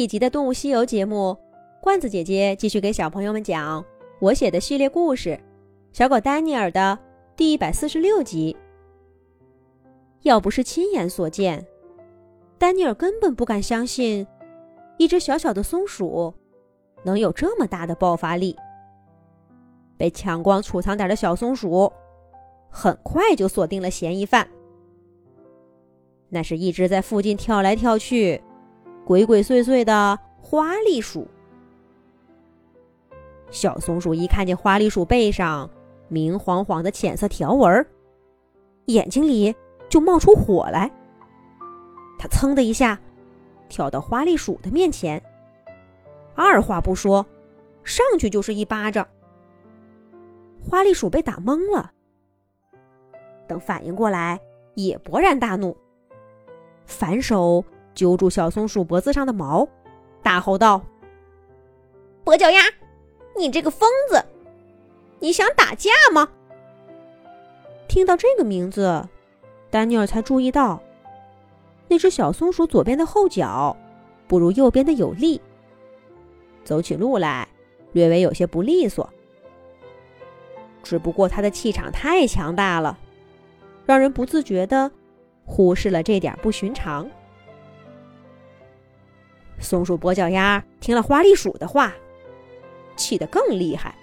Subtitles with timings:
[0.00, 1.36] 一集的《动物西游》节目，
[1.78, 3.84] 罐子姐姐继续给小朋友们讲
[4.18, 5.28] 我写的系列故事
[5.92, 6.98] 《小狗丹尼尔》的
[7.36, 8.56] 第一百四十六集。
[10.22, 11.66] 要不是亲眼所见，
[12.56, 14.26] 丹尼尔根本不敢相信，
[14.96, 16.32] 一只小小的松鼠
[17.04, 18.56] 能有这么大的爆发力。
[19.98, 21.92] 被抢光储藏点的小松鼠，
[22.70, 24.48] 很快就锁定了嫌疑犯。
[26.30, 28.42] 那是一只在附近跳来跳去、
[29.10, 31.26] 鬼鬼祟祟的花栗鼠。
[33.50, 35.68] 小松鼠一看见花栗鼠背上
[36.06, 37.84] 明晃晃的浅色条纹，
[38.84, 39.52] 眼睛里
[39.88, 40.88] 就冒出火来。
[42.20, 43.00] 它噌的一下
[43.68, 45.20] 跳到花栗鼠的面前，
[46.36, 47.26] 二话不说，
[47.82, 49.04] 上去就是一巴掌。
[50.62, 51.90] 花栗鼠被打懵了，
[53.48, 54.38] 等反应过来，
[54.74, 55.76] 也勃然大怒，
[56.86, 59.68] 反手揪住小松鼠脖子上的毛，
[60.22, 60.82] 大吼道
[62.24, 62.62] ：“跛脚鸭，
[63.36, 64.24] 你这个疯子，
[65.18, 66.28] 你想打架吗？”
[67.88, 69.06] 听到这个名字，
[69.70, 70.80] 丹尼尔才注意到，
[71.88, 73.76] 那只小松鼠左边的后脚
[74.28, 75.40] 不如右边的有力，
[76.64, 77.48] 走起路来
[77.92, 79.08] 略微有些不利索。
[80.82, 82.96] 只不过他的气场太强大了，
[83.84, 84.90] 让人不自觉的
[85.44, 87.10] 忽视了这点不寻常。
[89.60, 91.92] 松鼠跛脚鸭听了花栗鼠的话，
[92.96, 93.94] 气得更厉害，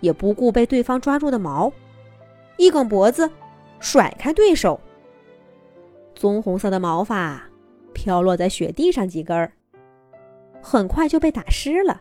[0.00, 1.72] 也不顾被对方抓住的毛，
[2.56, 3.30] 一梗脖子，
[3.78, 4.80] 甩开对手。
[6.14, 7.42] 棕红色的毛发
[7.92, 9.52] 飘落在雪地上几根儿，
[10.62, 12.00] 很快就被打湿了。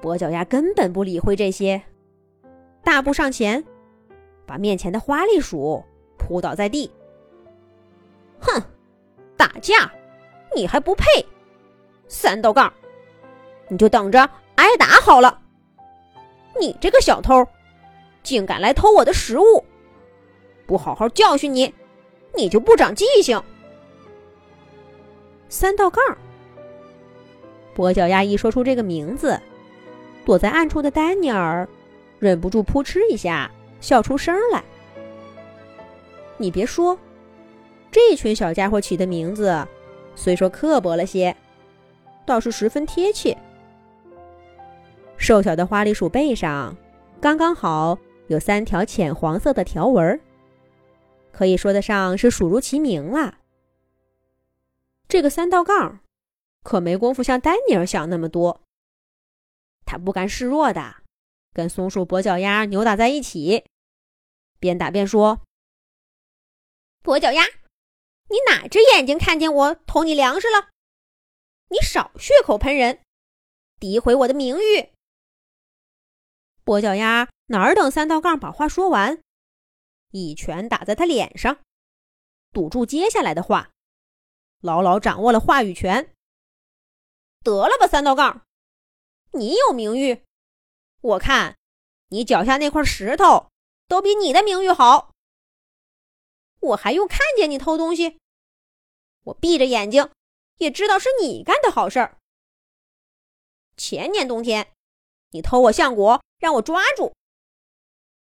[0.00, 1.82] 跛脚鸭根本不理会这些，
[2.84, 3.64] 大步上前，
[4.46, 5.82] 把面前的花栗鼠
[6.16, 6.90] 扑倒在地。
[8.38, 8.62] 哼，
[9.36, 9.90] 打架，
[10.54, 11.04] 你还不配！
[12.08, 12.72] 三道杠，
[13.68, 15.40] 你就等着挨打好了！
[16.60, 17.46] 你这个小偷，
[18.22, 19.64] 竟敢来偷我的食物！
[20.66, 21.74] 不好好教训你，
[22.36, 23.42] 你就不长记性！
[25.48, 26.02] 三道杠，
[27.76, 29.40] 跛脚鸭一说出这个名字。
[30.24, 31.68] 躲在暗处的丹尼尔
[32.18, 33.50] 忍不住扑哧一下
[33.80, 34.64] 笑出声来。
[36.38, 36.98] 你别说，
[37.90, 39.66] 这群小家伙起的名字
[40.16, 41.36] 虽说刻薄了些，
[42.24, 43.36] 倒是十分贴切。
[45.16, 46.76] 瘦小的花栗鼠背上
[47.20, 47.98] 刚刚好
[48.28, 50.20] 有三条浅黄色的条纹，
[51.32, 53.38] 可以说得上是数如其名了。
[55.08, 56.00] 这个三道杠
[56.62, 58.62] 可没工夫像丹尼尔想那么多。
[59.84, 60.96] 他不甘示弱的，
[61.52, 63.64] 跟松鼠跛脚鸭扭打在一起，
[64.58, 65.40] 边打边说
[67.04, 67.44] ：“跛脚鸭，
[68.30, 70.70] 你哪只眼睛看见我偷你粮食了？
[71.68, 73.02] 你少血口喷人，
[73.80, 74.92] 诋毁我的名誉！”
[76.64, 79.22] 跛脚鸭哪儿等三道杠把话说完，
[80.10, 81.60] 一拳打在他脸上，
[82.52, 83.70] 堵住接下来的话，
[84.60, 86.14] 牢牢掌握了话语权。
[87.42, 88.42] 得了吧，三道杠！
[89.32, 90.24] 你有名誉，
[91.02, 91.56] 我看
[92.08, 93.50] 你脚下那块石头
[93.86, 95.13] 都比你的名誉好。
[96.64, 98.18] 我还用看见你偷东西？
[99.24, 100.10] 我闭着眼睛
[100.56, 102.18] 也知道是你干的好事儿。
[103.76, 104.72] 前年冬天，
[105.30, 107.12] 你偷我橡果，让我抓住；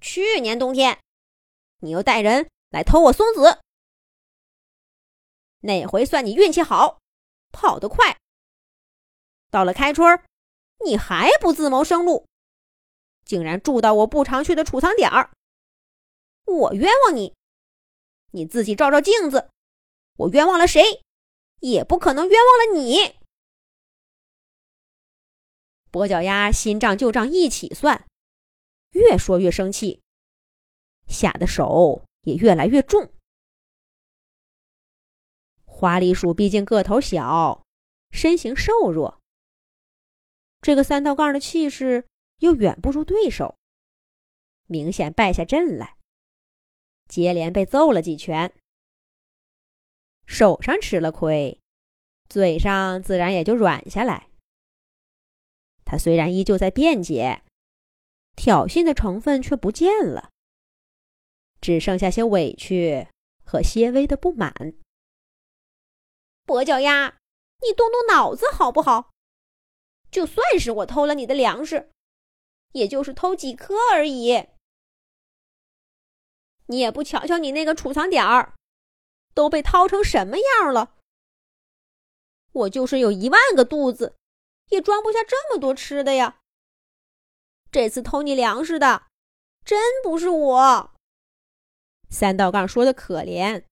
[0.00, 1.00] 去年冬天，
[1.78, 3.60] 你又带人来偷我松子。
[5.60, 6.98] 那回算你运气好，
[7.50, 8.18] 跑得快。
[9.50, 10.22] 到了开春。
[10.84, 12.26] 你还不自谋生路，
[13.24, 15.30] 竟然住到我不常去的储藏点儿，
[16.44, 17.32] 我冤枉你！
[18.34, 19.48] 你自己照照镜子，
[20.16, 20.82] 我冤枉了谁，
[21.60, 23.14] 也不可能冤枉了你。
[25.92, 28.04] 跛脚鸭新账旧账一起算，
[28.90, 30.02] 越说越生气，
[31.06, 33.12] 下的手也越来越重。
[35.64, 37.64] 花栗鼠毕竟个头小，
[38.10, 39.20] 身形瘦弱。
[40.60, 42.04] 这个三道杠的气势
[42.38, 43.56] 又远不如对手，
[44.66, 45.96] 明显败下阵来，
[47.08, 48.52] 接连被揍了几拳，
[50.26, 51.60] 手上吃了亏，
[52.28, 54.28] 嘴上自然也就软下来。
[55.84, 57.42] 他虽然依旧在辩解，
[58.34, 60.30] 挑衅的成分却不见了，
[61.60, 63.06] 只剩下些委屈
[63.44, 64.74] 和些微的不满。
[66.46, 67.18] 跛脚鸭，
[67.60, 69.12] 你动动脑子好不好？
[70.10, 71.90] 就算是我偷了你的粮食，
[72.72, 74.46] 也就是偷几颗而已。
[76.66, 78.54] 你也不瞧瞧你那个储藏点儿，
[79.34, 80.94] 都被掏成什么样了？
[82.52, 84.16] 我就是有一万个肚子，
[84.68, 86.40] 也装不下这么多吃的呀。
[87.70, 89.08] 这次偷你粮食的，
[89.64, 90.94] 真不是我。
[92.08, 93.64] 三道杠说的可怜，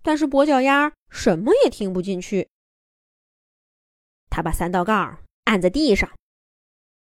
[0.00, 2.48] 但是跛脚鸭什么也听不进去。
[4.30, 6.10] 他把三道杠按在地上，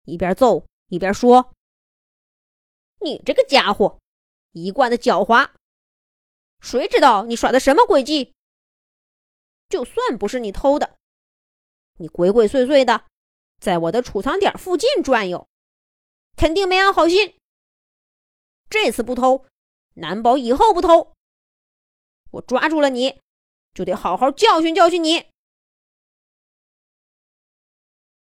[0.05, 1.53] 一边揍一边说
[3.01, 3.99] ：“你这个家伙，
[4.51, 5.51] 一贯的狡猾，
[6.59, 8.33] 谁知道你耍的什么诡计？
[9.69, 10.97] 就算不是你偷的，
[11.97, 13.05] 你鬼鬼祟祟的
[13.59, 15.47] 在我的储藏点附近转悠，
[16.35, 17.35] 肯定没安好心。
[18.69, 19.45] 这次不偷。”
[19.99, 21.15] 难保以后不偷。
[22.29, 23.19] 我抓住了你，
[23.73, 25.31] 就得好好教训教训你。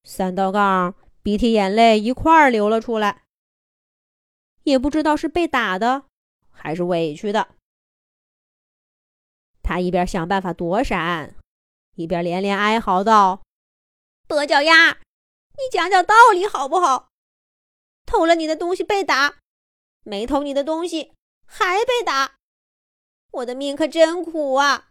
[0.04, 3.26] 三道杠鼻涕眼泪一块儿流了出来，
[4.64, 6.06] 也不知道是被打的
[6.50, 7.56] 还是委屈的。
[9.64, 11.36] 他一边想办法躲闪，
[11.96, 13.42] 一边连连哀嚎道
[14.28, 17.10] ：“跛脚鸭，你讲讲道理好不好？
[18.06, 19.40] 偷了你的东西被打，
[20.04, 21.14] 没偷你的东西。”
[21.54, 22.38] 还被打，
[23.32, 24.88] 我的命可真苦啊！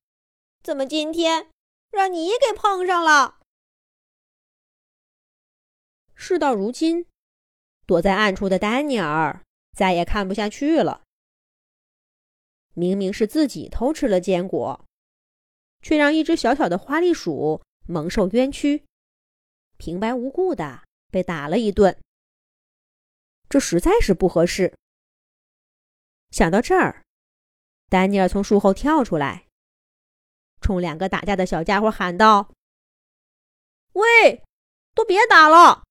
[0.63, 1.49] 怎么今天
[1.91, 3.41] 让你给碰上了？
[6.15, 7.07] 事到如今，
[7.87, 11.03] 躲在暗处的丹尼尔再也看不下去了。
[12.75, 14.85] 明明是自己偷吃了坚果，
[15.83, 18.85] 却让一只小小的花栗鼠蒙受冤屈，
[19.77, 21.99] 平白无故的被打了一顿，
[23.49, 24.73] 这实在是不合适。
[26.31, 27.05] 想到这儿，
[27.89, 29.49] 丹尼尔从树后跳出来，
[30.61, 32.53] 冲两个打架的小家伙喊道
[33.95, 34.45] ：“喂，
[34.95, 35.85] 都别打了！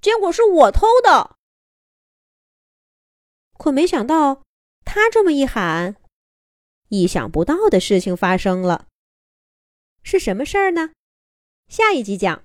[0.00, 1.35] 坚果是我偷的。”
[3.58, 4.42] 可没想到，
[4.84, 5.96] 他这么一喊，
[6.88, 8.86] 意想不到的事情发生了。
[10.02, 10.90] 是什么事儿呢？
[11.68, 12.44] 下一集讲。